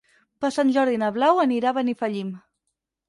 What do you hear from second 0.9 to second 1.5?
na Blau